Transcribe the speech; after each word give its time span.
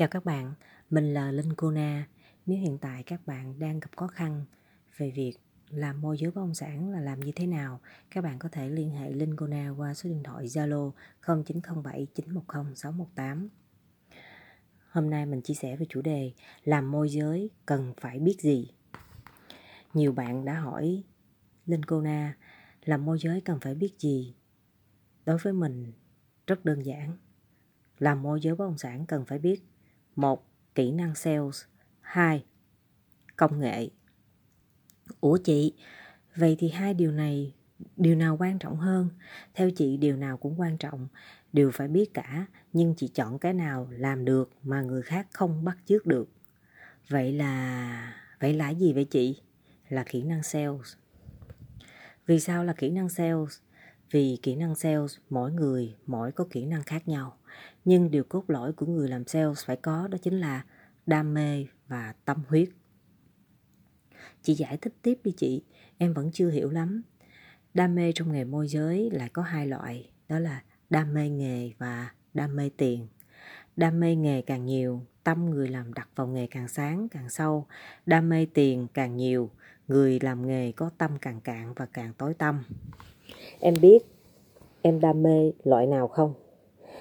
Chào 0.00 0.08
các 0.08 0.24
bạn, 0.24 0.54
mình 0.90 1.14
là 1.14 1.32
Linh 1.32 1.54
Cô 1.56 1.70
Na. 1.70 2.08
Nếu 2.46 2.58
hiện 2.58 2.78
tại 2.78 3.02
các 3.02 3.26
bạn 3.26 3.58
đang 3.58 3.80
gặp 3.80 3.88
khó 3.96 4.06
khăn 4.06 4.44
về 4.96 5.10
việc 5.10 5.32
làm 5.68 6.00
môi 6.00 6.16
giới 6.18 6.30
bất 6.30 6.40
động 6.40 6.54
sản 6.54 6.90
là 6.90 7.00
làm 7.00 7.20
như 7.20 7.32
thế 7.36 7.46
nào, 7.46 7.80
các 8.10 8.24
bạn 8.24 8.38
có 8.38 8.48
thể 8.52 8.68
liên 8.68 8.90
hệ 8.90 9.10
Linh 9.10 9.36
Cô 9.36 9.46
Na 9.46 9.70
qua 9.76 9.94
số 9.94 10.10
điện 10.10 10.22
thoại 10.22 10.46
Zalo 10.46 10.92
0907 11.44 12.06
910 12.14 12.74
618. 12.74 13.48
Hôm 14.90 15.10
nay 15.10 15.26
mình 15.26 15.42
chia 15.42 15.54
sẻ 15.54 15.76
về 15.76 15.86
chủ 15.88 16.02
đề 16.02 16.32
làm 16.64 16.90
môi 16.90 17.08
giới 17.08 17.50
cần 17.66 17.94
phải 18.00 18.18
biết 18.18 18.36
gì. 18.40 18.70
Nhiều 19.94 20.12
bạn 20.12 20.44
đã 20.44 20.54
hỏi 20.60 21.02
Linh 21.66 21.82
Cô 21.82 22.00
Na 22.00 22.36
làm 22.84 23.04
môi 23.04 23.18
giới 23.20 23.40
cần 23.40 23.60
phải 23.60 23.74
biết 23.74 23.94
gì? 23.98 24.34
Đối 25.24 25.38
với 25.38 25.52
mình 25.52 25.92
rất 26.46 26.64
đơn 26.64 26.86
giản. 26.86 27.16
Làm 27.98 28.22
môi 28.22 28.40
giới 28.40 28.54
bất 28.54 28.64
động 28.64 28.78
sản 28.78 29.06
cần 29.06 29.24
phải 29.24 29.38
biết 29.38 29.62
một 30.20 30.46
Kỹ 30.74 30.90
năng 30.90 31.14
sales 31.14 31.62
2. 32.00 32.44
Công 33.36 33.60
nghệ 33.60 33.88
Ủa 35.20 35.36
chị, 35.36 35.74
vậy 36.36 36.56
thì 36.58 36.68
hai 36.68 36.94
điều 36.94 37.12
này, 37.12 37.54
điều 37.96 38.14
nào 38.14 38.36
quan 38.40 38.58
trọng 38.58 38.76
hơn? 38.76 39.08
Theo 39.54 39.70
chị 39.70 39.96
điều 39.96 40.16
nào 40.16 40.36
cũng 40.36 40.60
quan 40.60 40.78
trọng, 40.78 41.08
đều 41.52 41.70
phải 41.70 41.88
biết 41.88 42.14
cả, 42.14 42.46
nhưng 42.72 42.94
chị 42.94 43.08
chọn 43.08 43.38
cái 43.38 43.54
nào 43.54 43.88
làm 43.90 44.24
được 44.24 44.50
mà 44.62 44.82
người 44.82 45.02
khác 45.02 45.26
không 45.32 45.64
bắt 45.64 45.78
chước 45.86 46.06
được. 46.06 46.28
Vậy 47.08 47.32
là... 47.32 48.14
Vậy 48.40 48.54
là 48.54 48.70
gì 48.70 48.92
vậy 48.92 49.04
chị? 49.04 49.42
Là 49.88 50.04
kỹ 50.04 50.22
năng 50.22 50.42
sales. 50.42 50.94
Vì 52.26 52.40
sao 52.40 52.64
là 52.64 52.72
kỹ 52.72 52.90
năng 52.90 53.08
sales? 53.08 53.58
Vì 54.10 54.38
kỹ 54.42 54.56
năng 54.56 54.74
sales, 54.74 55.16
mỗi 55.30 55.52
người, 55.52 55.94
mỗi 56.06 56.32
có 56.32 56.46
kỹ 56.50 56.64
năng 56.64 56.82
khác 56.82 57.08
nhau. 57.08 57.36
Nhưng 57.84 58.10
điều 58.10 58.24
cốt 58.24 58.44
lõi 58.48 58.72
của 58.72 58.86
người 58.86 59.08
làm 59.08 59.26
sales 59.26 59.64
phải 59.64 59.76
có 59.76 60.08
đó 60.08 60.18
chính 60.22 60.40
là 60.40 60.64
đam 61.06 61.34
mê 61.34 61.66
và 61.88 62.14
tâm 62.24 62.42
huyết. 62.48 62.68
Chị 64.42 64.54
giải 64.54 64.76
thích 64.76 64.94
tiếp 65.02 65.18
đi 65.24 65.32
chị, 65.36 65.62
em 65.98 66.12
vẫn 66.12 66.30
chưa 66.32 66.50
hiểu 66.50 66.70
lắm. 66.70 67.02
Đam 67.74 67.94
mê 67.94 68.12
trong 68.14 68.32
nghề 68.32 68.44
môi 68.44 68.68
giới 68.68 69.10
lại 69.10 69.28
có 69.28 69.42
hai 69.42 69.66
loại, 69.66 70.10
đó 70.28 70.38
là 70.38 70.62
đam 70.90 71.14
mê 71.14 71.28
nghề 71.28 71.72
và 71.78 72.12
đam 72.34 72.56
mê 72.56 72.70
tiền. 72.76 73.06
Đam 73.76 74.00
mê 74.00 74.14
nghề 74.14 74.42
càng 74.42 74.66
nhiều, 74.66 75.06
tâm 75.24 75.50
người 75.50 75.68
làm 75.68 75.94
đặt 75.94 76.08
vào 76.16 76.26
nghề 76.26 76.46
càng 76.46 76.68
sáng, 76.68 77.08
càng 77.08 77.30
sâu. 77.30 77.66
Đam 78.06 78.28
mê 78.28 78.46
tiền 78.54 78.86
càng 78.94 79.16
nhiều, 79.16 79.50
người 79.88 80.20
làm 80.20 80.46
nghề 80.46 80.72
có 80.72 80.90
tâm 80.98 81.18
càng 81.20 81.40
cạn 81.40 81.74
và 81.74 81.86
càng 81.86 82.12
tối 82.18 82.34
tâm. 82.34 82.62
Em 83.60 83.74
biết 83.82 83.98
em 84.82 85.00
đam 85.00 85.22
mê 85.22 85.52
loại 85.64 85.86
nào 85.86 86.08
không? 86.08 86.34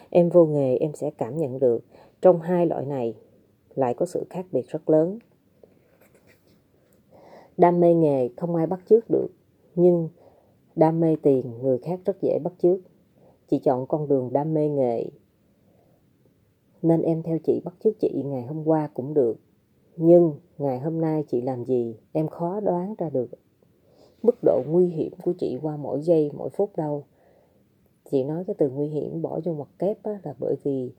Em 0.10 0.30
vô 0.30 0.46
nghề 0.46 0.78
em 0.78 0.92
sẽ 0.94 1.12
cảm 1.18 1.38
nhận 1.38 1.60
được 1.60 1.84
trong 2.22 2.42
hai 2.42 2.66
loại 2.66 2.86
này 2.86 3.16
lại 3.76 3.94
có 3.94 4.06
sự 4.06 4.26
khác 4.30 4.46
biệt 4.52 4.68
rất 4.68 4.90
lớn. 4.90 5.20
Đam 7.58 7.80
mê 7.80 7.94
nghề 7.94 8.30
không 8.38 8.56
ai 8.56 8.68
bắt 8.68 8.80
chước 8.90 9.10
được, 9.10 9.28
nhưng 9.76 10.10
đam 10.76 11.00
mê 11.00 11.16
tiền 11.22 11.54
người 11.62 11.78
khác 11.78 12.00
rất 12.06 12.22
dễ 12.22 12.40
bắt 12.44 12.54
chước. 12.62 12.80
Chị 13.50 13.60
chọn 13.60 13.86
con 13.88 14.08
đường 14.08 14.30
đam 14.34 14.54
mê 14.54 14.70
nghề, 14.70 15.06
nên 16.82 17.02
em 17.02 17.24
theo 17.24 17.38
chị 17.44 17.62
bắt 17.66 17.74
chước 17.84 18.00
chị 18.00 18.24
ngày 18.26 18.42
hôm 18.42 18.68
qua 18.68 18.90
cũng 18.94 19.14
được. 19.14 19.38
Nhưng 19.96 20.34
ngày 20.58 20.80
hôm 20.80 21.02
nay 21.02 21.24
chị 21.28 21.42
làm 21.42 21.66
gì 21.66 21.96
em 22.12 22.28
khó 22.28 22.60
đoán 22.60 22.96
ra 22.98 23.10
được 23.10 23.30
mức 24.24 24.36
độ 24.44 24.64
nguy 24.68 24.88
hiểm 24.88 25.14
của 25.24 25.34
chị 25.34 25.58
qua 25.62 25.78
mỗi 25.78 26.02
giây 26.02 26.32
mỗi 26.34 26.50
phút 26.50 26.76
đâu. 26.76 27.04
Chị 28.12 28.24
nói 28.24 28.44
cái 28.48 28.56
từ 28.58 28.70
nguy 28.70 28.88
hiểm 28.88 29.22
bỏ 29.22 29.40
vô 29.44 29.54
mặt 29.54 29.70
kép 29.80 30.04
á, 30.04 30.20
là 30.24 30.34
bởi 30.40 30.56
vì 30.64 30.92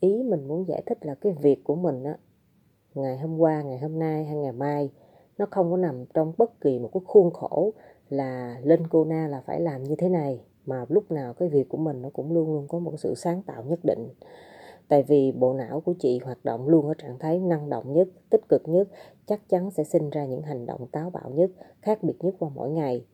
ý 0.00 0.22
mình 0.22 0.48
muốn 0.48 0.68
giải 0.68 0.82
thích 0.86 0.98
là 1.06 1.14
cái 1.14 1.32
việc 1.32 1.64
của 1.64 1.74
mình 1.74 2.04
á 2.04 2.16
ngày 2.94 3.18
hôm 3.18 3.38
qua 3.38 3.62
ngày 3.62 3.78
hôm 3.78 3.98
nay 3.98 4.24
hay 4.24 4.36
ngày 4.36 4.52
mai 4.52 4.90
nó 5.38 5.46
không 5.50 5.70
có 5.70 5.76
nằm 5.76 6.04
trong 6.14 6.32
bất 6.38 6.60
kỳ 6.60 6.78
một 6.78 6.90
cái 6.94 7.00
khuôn 7.06 7.30
khổ 7.30 7.72
là 8.08 8.60
lên 8.62 8.86
cô 8.88 9.04
na 9.04 9.28
là 9.28 9.42
phải 9.46 9.60
làm 9.60 9.82
như 9.82 9.94
thế 9.98 10.08
này 10.08 10.40
mà 10.66 10.84
lúc 10.88 11.10
nào 11.10 11.34
cái 11.34 11.48
việc 11.48 11.68
của 11.68 11.78
mình 11.78 12.02
nó 12.02 12.10
cũng 12.12 12.32
luôn 12.32 12.52
luôn 12.52 12.68
có 12.68 12.78
một 12.78 12.94
sự 12.98 13.14
sáng 13.14 13.42
tạo 13.42 13.64
nhất 13.64 13.78
định 13.82 14.08
tại 14.92 15.02
vì 15.02 15.32
bộ 15.32 15.54
não 15.54 15.80
của 15.80 15.94
chị 15.98 16.18
hoạt 16.18 16.44
động 16.44 16.68
luôn 16.68 16.86
ở 16.86 16.94
trạng 16.94 17.18
thái 17.18 17.38
năng 17.38 17.70
động 17.70 17.92
nhất, 17.92 18.08
tích 18.30 18.48
cực 18.48 18.62
nhất, 18.68 18.88
chắc 19.26 19.48
chắn 19.48 19.70
sẽ 19.70 19.84
sinh 19.84 20.10
ra 20.10 20.24
những 20.24 20.42
hành 20.42 20.66
động 20.66 20.86
táo 20.92 21.10
bạo 21.10 21.30
nhất, 21.30 21.50
khác 21.80 22.02
biệt 22.02 22.14
nhất 22.20 22.34
qua 22.38 22.50
mỗi 22.54 22.70
ngày. 22.70 23.06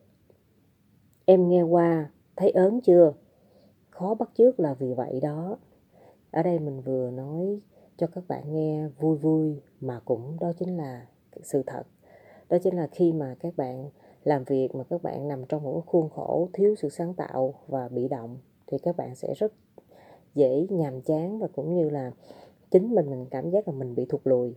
Em 1.25 1.49
nghe 1.49 1.63
qua, 1.63 2.11
thấy 2.37 2.51
ớn 2.51 2.81
chưa? 2.81 3.13
Khó 3.91 4.15
bắt 4.15 4.31
chước 4.35 4.61
là 4.61 4.75
vì 4.75 4.95
vậy 4.95 5.21
đó. 5.23 5.59
Ở 6.31 6.43
đây 6.43 6.59
mình 6.59 6.81
vừa 6.81 7.11
nói 7.11 7.61
cho 7.97 8.07
các 8.07 8.25
bạn 8.29 8.55
nghe 8.55 8.89
vui 8.89 9.17
vui 9.17 9.61
mà 9.81 10.01
cũng 10.05 10.37
đó 10.41 10.53
chính 10.59 10.77
là 10.77 11.07
sự 11.43 11.63
thật. 11.67 11.83
Đó 12.49 12.59
chính 12.63 12.77
là 12.77 12.87
khi 12.93 13.13
mà 13.13 13.37
các 13.41 13.57
bạn 13.57 13.91
làm 14.25 14.45
việc 14.45 14.75
mà 14.75 14.85
các 14.85 15.03
bạn 15.03 15.29
nằm 15.29 15.45
trong 15.49 15.63
một 15.63 15.83
khuôn 15.87 16.09
khổ 16.09 16.49
thiếu 16.53 16.75
sự 16.79 16.89
sáng 16.89 17.15
tạo 17.15 17.55
và 17.67 17.89
bị 17.89 18.09
động 18.09 18.39
thì 18.67 18.79
các 18.79 18.97
bạn 18.97 19.15
sẽ 19.15 19.35
rất 19.35 19.53
dễ 20.35 20.67
nhàm 20.71 21.01
chán 21.01 21.39
và 21.39 21.49
cũng 21.55 21.75
như 21.75 21.91
là 21.91 22.13
chính 22.71 22.95
mình 22.95 23.11
mình 23.11 23.27
cảm 23.31 23.51
giác 23.51 23.69
là 23.69 23.75
mình 23.75 23.95
bị 23.95 24.05
thụt 24.05 24.21
lùi. 24.25 24.55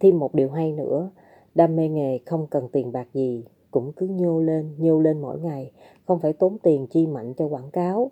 Thêm 0.00 0.18
một 0.18 0.34
điều 0.34 0.50
hay 0.50 0.72
nữa, 0.72 1.10
đam 1.54 1.76
mê 1.76 1.88
nghề 1.88 2.18
không 2.26 2.46
cần 2.46 2.68
tiền 2.72 2.92
bạc 2.92 3.08
gì, 3.14 3.44
cũng 3.70 3.92
cứ 3.92 4.06
nhô 4.06 4.40
lên 4.40 4.74
nhô 4.78 5.00
lên 5.00 5.20
mỗi 5.20 5.40
ngày, 5.40 5.72
không 6.06 6.18
phải 6.18 6.32
tốn 6.32 6.58
tiền 6.58 6.86
chi 6.86 7.06
mạnh 7.06 7.34
cho 7.36 7.46
quảng 7.46 7.70
cáo. 7.70 8.10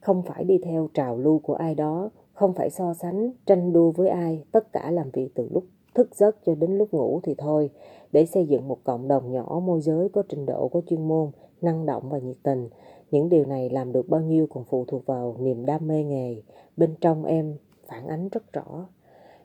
Không 0.00 0.22
phải 0.22 0.44
đi 0.44 0.58
theo 0.58 0.88
trào 0.94 1.18
lưu 1.18 1.38
của 1.38 1.54
ai 1.54 1.74
đó, 1.74 2.10
không 2.32 2.52
phải 2.52 2.70
so 2.70 2.94
sánh, 2.94 3.30
tranh 3.46 3.72
đua 3.72 3.90
với 3.90 4.08
ai, 4.08 4.44
tất 4.52 4.72
cả 4.72 4.90
làm 4.90 5.10
việc 5.10 5.30
từ 5.34 5.48
lúc 5.50 5.64
thức 5.94 6.14
giấc 6.14 6.36
cho 6.46 6.54
đến 6.54 6.78
lúc 6.78 6.94
ngủ 6.94 7.20
thì 7.22 7.34
thôi. 7.38 7.70
Để 8.12 8.26
xây 8.26 8.46
dựng 8.46 8.68
một 8.68 8.78
cộng 8.84 9.08
đồng 9.08 9.32
nhỏ 9.32 9.60
môi 9.64 9.80
giới 9.80 10.08
có 10.08 10.22
trình 10.28 10.46
độ, 10.46 10.68
có 10.68 10.80
chuyên 10.86 11.08
môn, 11.08 11.30
năng 11.60 11.86
động 11.86 12.08
và 12.08 12.18
nhiệt 12.18 12.36
tình 12.42 12.68
những 13.10 13.28
điều 13.28 13.44
này 13.44 13.70
làm 13.70 13.92
được 13.92 14.08
bao 14.08 14.20
nhiêu 14.20 14.46
còn 14.46 14.64
phụ 14.64 14.84
thuộc 14.84 15.06
vào 15.06 15.36
niềm 15.40 15.66
đam 15.66 15.86
mê 15.86 16.04
nghề. 16.04 16.42
Bên 16.76 16.94
trong 17.00 17.24
em 17.24 17.56
phản 17.86 18.06
ánh 18.06 18.28
rất 18.28 18.52
rõ. 18.52 18.88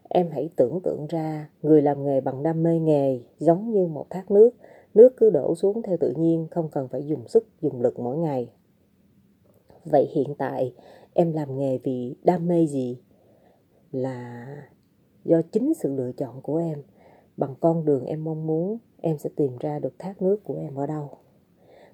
Em 0.09 0.29
hãy 0.31 0.49
tưởng 0.55 0.79
tượng 0.83 1.05
ra, 1.09 1.49
người 1.61 1.81
làm 1.81 2.03
nghề 2.03 2.21
bằng 2.21 2.43
đam 2.43 2.63
mê 2.63 2.79
nghề, 2.79 3.19
giống 3.39 3.71
như 3.71 3.87
một 3.87 4.05
thác 4.09 4.31
nước. 4.31 4.49
Nước 4.93 5.13
cứ 5.17 5.29
đổ 5.29 5.55
xuống 5.55 5.81
theo 5.81 5.97
tự 5.97 6.13
nhiên, 6.17 6.47
không 6.51 6.69
cần 6.71 6.87
phải 6.87 7.07
dùng 7.07 7.27
sức, 7.27 7.47
dùng 7.61 7.81
lực 7.81 7.99
mỗi 7.99 8.17
ngày. 8.17 8.49
Vậy 9.85 10.07
hiện 10.11 10.35
tại, 10.37 10.73
em 11.13 11.33
làm 11.33 11.57
nghề 11.57 11.77
vì 11.77 12.15
đam 12.23 12.47
mê 12.47 12.65
gì? 12.65 12.97
Là 13.91 14.47
do 15.25 15.41
chính 15.51 15.73
sự 15.73 15.93
lựa 15.95 16.11
chọn 16.11 16.41
của 16.41 16.57
em. 16.57 16.83
Bằng 17.37 17.55
con 17.59 17.85
đường 17.85 18.05
em 18.05 18.23
mong 18.23 18.47
muốn, 18.47 18.77
em 19.01 19.17
sẽ 19.17 19.29
tìm 19.35 19.57
ra 19.59 19.79
được 19.79 19.93
thác 19.99 20.21
nước 20.21 20.43
của 20.43 20.55
em 20.55 20.75
ở 20.75 20.87
đâu? 20.87 21.09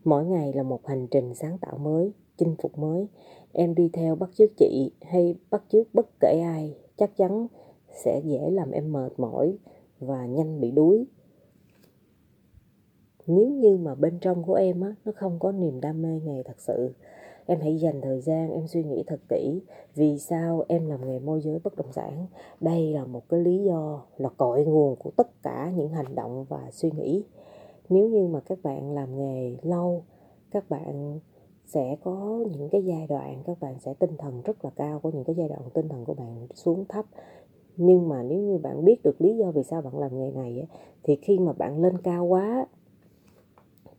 Mỗi 0.04 0.26
ngày 0.26 0.54
là 0.54 0.64
một 0.64 0.88
hành 0.88 1.08
trình 1.08 1.36
sáng 1.36 1.58
tạo 1.58 1.78
mới, 1.78 2.12
chinh 2.38 2.56
phục 2.62 2.78
mới. 2.78 3.08
Em 3.54 3.76
đi 3.76 3.90
theo 3.94 4.16
bắt 4.16 4.30
chước 4.34 4.50
chị 4.58 4.92
hay 5.02 5.36
bắt 5.50 5.64
chước 5.70 5.94
bất 5.94 6.08
kể 6.20 6.40
ai, 6.40 6.76
chắc 6.98 7.18
chắn 7.18 7.48
sẽ 8.04 8.22
dễ 8.26 8.50
làm 8.52 8.72
em 8.72 8.92
mệt 8.92 9.20
mỏi 9.20 9.58
và 10.00 10.26
nhanh 10.26 10.59
bị 10.62 10.72
đuối. 10.72 11.06
Nếu 13.28 13.50
như 13.50 13.78
mà 13.78 13.96
bên 13.96 14.20
trong 14.20 14.44
của 14.44 14.54
em 14.54 14.82
á, 14.82 14.96
nó 15.06 15.12
không 15.16 15.40
có 15.40 15.52
niềm 15.52 15.82
đam 15.82 16.02
mê 16.02 16.20
nghề 16.24 16.44
thật 16.44 16.59
sự, 16.59 16.94
em 17.46 17.59
hãy 17.62 17.78
dành 17.78 18.02
thời 18.02 18.22
gian 18.22 18.52
em 18.52 18.68
suy 18.68 18.84
nghĩ 18.84 19.04
thật 19.08 19.20
kỹ 19.30 19.62
vì 19.96 20.20
sao 20.20 20.66
em 20.68 20.86
làm 20.86 21.08
nghề 21.08 21.20
môi 21.20 21.42
giới 21.42 21.59
bất 21.64 21.76
động 21.76 21.92
sản. 21.92 22.28
Đây 22.59 22.94
là 22.94 23.06
một 23.06 23.30
cái 23.30 23.40
lý 23.40 23.64
do 23.64 24.06
là 24.18 24.30
cội 24.30 24.66
nguồn 24.66 24.96
của 24.96 25.12
tất 25.18 25.44
cả 25.44 25.72
những 25.76 25.90
hành 25.90 26.16
động 26.16 26.46
và 26.50 26.70
suy 26.72 26.92
nghĩ 26.92 27.24
nếu 27.90 28.08
như 28.08 28.28
mà 28.28 28.40
các 28.40 28.60
bạn 28.64 28.92
làm 28.92 29.18
nghề 29.18 29.56
lâu, 29.62 30.04
các 30.52 30.70
bạn 30.70 31.20
sẽ 31.66 31.96
có 32.04 32.46
những 32.58 32.70
cái 32.70 32.84
giai 32.84 33.08
đoạn, 33.08 33.44
các 33.46 33.60
bạn 33.60 33.80
sẽ 33.80 33.94
tinh 33.94 34.18
thần 34.18 34.42
rất 34.42 34.66
là 34.66 34.72
cao, 34.76 35.00
có 35.00 35.12
những 35.14 35.24
cái 35.24 35.36
giai 35.36 35.50
đoạn 35.50 35.62
tinh 35.74 35.90
thần 35.90 36.06
của 36.06 36.14
bạn 36.14 36.47
xuống 36.53 36.86
thấp. 36.90 37.06
Nhưng 37.78 38.09
mà 38.09 38.24
nếu 38.24 38.40
như 38.40 38.58
bạn 38.58 38.86
biết 38.86 39.03
được 39.03 39.22
lý 39.22 39.38
do 39.38 39.52
vì 39.52 39.64
sao 39.64 39.82
bạn 39.82 40.00
làm 40.00 40.18
nghề 40.18 40.32
này 40.32 40.68
thì 41.03 41.16
khi 41.16 41.40
mà 41.40 41.53
bạn 41.53 41.82
lên 41.82 41.97
cao 41.97 42.26
quá, 42.26 42.68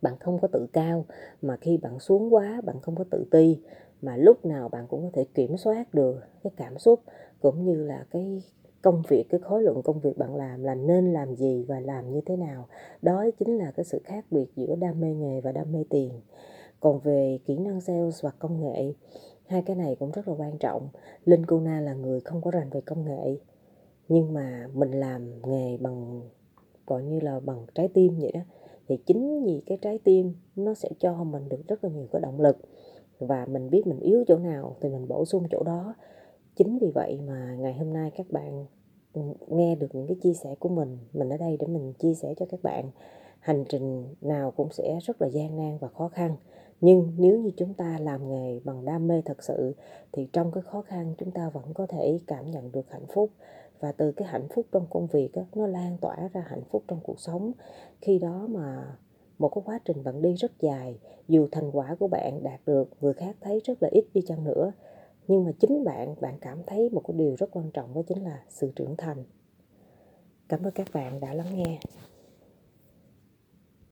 bạn 0.01 0.13
không 0.19 0.39
có 0.41 0.47
tự 0.47 0.67
cao, 0.73 1.05
mà 1.41 1.57
khi 1.61 1.77
bạn 1.77 1.99
xuống 1.99 2.33
quá, 2.33 2.61
bạn 2.63 2.75
không 2.81 2.95
có 2.95 3.03
tự 3.11 3.25
ti, 3.31 3.59
mà 4.01 4.17
lúc 4.17 4.45
nào 4.45 4.69
bạn 4.69 4.87
cũng 4.87 5.03
có 5.03 5.09
thể 5.13 5.25
kiểm 5.33 5.57
soát 5.57 5.93
được 5.93 6.19
cái 6.43 6.51
cảm 6.57 6.77
xúc, 6.77 6.99
cũng 7.41 7.65
như 7.65 7.83
là 7.83 8.05
cái 8.11 8.41
công 8.81 9.01
việc, 9.07 9.25
cái 9.29 9.39
khối 9.39 9.63
lượng 9.63 9.81
công 9.83 9.99
việc 9.99 10.17
bạn 10.17 10.35
làm 10.35 10.63
là 10.63 10.75
nên 10.75 11.13
làm 11.13 11.35
gì 11.35 11.65
và 11.67 11.79
làm 11.79 12.11
như 12.11 12.21
thế 12.25 12.37
nào. 12.37 12.67
Đó 13.01 13.25
chính 13.39 13.57
là 13.57 13.71
cái 13.71 13.83
sự 13.83 14.01
khác 14.03 14.25
biệt 14.31 14.45
giữa 14.55 14.75
đam 14.75 15.01
mê 15.01 15.13
nghề 15.13 15.41
và 15.41 15.51
đam 15.51 15.71
mê 15.71 15.83
tiền. 15.89 16.11
Còn 16.79 16.99
về 16.99 17.39
kỹ 17.45 17.57
năng 17.57 17.81
sales 17.81 18.23
và 18.23 18.29
công 18.39 18.61
nghệ, 18.61 18.93
hai 19.47 19.61
cái 19.61 19.75
này 19.75 19.95
cũng 19.99 20.11
rất 20.11 20.27
là 20.27 20.33
quan 20.37 20.57
trọng. 20.57 20.89
Linh 21.25 21.45
Kuna 21.45 21.81
là 21.81 21.93
người 21.93 22.19
không 22.19 22.41
có 22.41 22.51
rành 22.51 22.69
về 22.69 22.81
công 22.81 23.05
nghệ, 23.05 23.37
nhưng 24.09 24.33
mà 24.33 24.67
mình 24.73 24.91
làm 24.91 25.41
nghề 25.41 25.77
bằng, 25.77 26.21
gọi 26.87 27.03
như 27.03 27.19
là 27.19 27.39
bằng 27.39 27.65
trái 27.75 27.87
tim 27.93 28.19
vậy 28.19 28.31
đó. 28.31 28.41
Thì 28.87 28.97
chính 29.05 29.43
vì 29.43 29.63
cái 29.65 29.77
trái 29.81 29.99
tim, 30.03 30.33
nó 30.55 30.73
sẽ 30.73 30.89
cho 30.99 31.23
mình 31.23 31.49
được 31.49 31.67
rất 31.67 31.83
là 31.83 31.89
nhiều 31.89 32.07
cái 32.11 32.21
động 32.21 32.41
lực 32.41 32.57
và 33.19 33.45
mình 33.45 33.69
biết 33.69 33.87
mình 33.87 33.99
yếu 33.99 34.23
chỗ 34.27 34.37
nào 34.37 34.75
thì 34.81 34.89
mình 34.89 35.07
bổ 35.07 35.25
sung 35.25 35.43
chỗ 35.51 35.63
đó 35.63 35.95
chính 36.55 36.79
vì 36.79 36.91
vậy 36.95 37.19
mà 37.27 37.55
ngày 37.59 37.73
hôm 37.73 37.93
nay 37.93 38.11
các 38.17 38.31
bạn 38.31 38.65
ừ, 39.13 39.21
nghe 39.47 39.75
được 39.75 39.95
những 39.95 40.07
cái 40.07 40.17
chia 40.23 40.33
sẻ 40.33 40.55
của 40.59 40.69
mình 40.69 40.97
mình 41.13 41.29
ở 41.29 41.37
đây 41.37 41.57
để 41.59 41.67
mình 41.67 41.93
chia 41.93 42.13
sẻ 42.13 42.33
cho 42.37 42.45
các 42.49 42.63
bạn. 42.63 42.91
Hành 43.39 43.65
trình 43.69 44.15
nào 44.21 44.51
cũng 44.51 44.71
sẽ 44.71 44.99
rất 45.01 45.21
là 45.21 45.27
gian 45.27 45.57
nan 45.57 45.77
và 45.77 45.87
khó 45.87 46.07
khăn. 46.07 46.35
Nhưng 46.81 47.11
nếu 47.17 47.39
như 47.39 47.51
chúng 47.57 47.73
ta 47.73 47.97
làm 48.01 48.29
nghề 48.29 48.59
bằng 48.63 48.85
đam 48.85 49.07
mê 49.07 49.21
thật 49.25 49.43
sự 49.43 49.75
thì 50.11 50.29
trong 50.33 50.51
cái 50.51 50.63
khó 50.63 50.81
khăn 50.81 51.15
chúng 51.17 51.31
ta 51.31 51.49
vẫn 51.49 51.73
có 51.73 51.87
thể 51.87 52.19
cảm 52.27 52.51
nhận 52.51 52.71
được 52.71 52.89
hạnh 52.89 53.05
phúc. 53.13 53.29
Và 53.79 53.91
từ 53.91 54.11
cái 54.11 54.27
hạnh 54.27 54.47
phúc 54.55 54.65
trong 54.71 54.87
công 54.89 55.07
việc 55.07 55.29
đó, 55.33 55.41
nó 55.55 55.67
lan 55.67 55.97
tỏa 56.01 56.29
ra 56.33 56.43
hạnh 56.47 56.63
phúc 56.71 56.83
trong 56.87 56.99
cuộc 57.03 57.19
sống. 57.19 57.51
Khi 58.01 58.19
đó 58.19 58.47
mà 58.49 58.97
một 59.37 59.49
cái 59.49 59.61
quá 59.65 59.79
trình 59.85 60.03
bạn 60.03 60.21
đi 60.21 60.33
rất 60.33 60.51
dài 60.59 60.99
dù 61.27 61.47
thành 61.51 61.71
quả 61.71 61.95
của 61.99 62.07
bạn 62.07 62.43
đạt 62.43 62.59
được 62.65 62.89
người 63.01 63.13
khác 63.13 63.35
thấy 63.41 63.61
rất 63.63 63.83
là 63.83 63.89
ít 63.91 64.05
đi 64.13 64.21
chăng 64.27 64.43
nữa 64.43 64.71
nhưng 65.31 65.45
mà 65.45 65.51
chính 65.59 65.83
bạn 65.83 66.15
bạn 66.21 66.37
cảm 66.41 66.57
thấy 66.67 66.89
một 66.89 67.01
cái 67.07 67.17
điều 67.17 67.35
rất 67.35 67.49
quan 67.51 67.71
trọng, 67.71 67.93
đó 67.93 68.01
chính 68.07 68.23
là 68.23 68.43
sự 68.49 68.71
trưởng 68.75 68.95
thành. 68.97 69.23
Cảm 70.49 70.63
ơn 70.63 70.71
các 70.71 70.87
bạn 70.93 71.19
đã 71.19 71.33
lắng 71.33 71.55
nghe. 71.55 71.79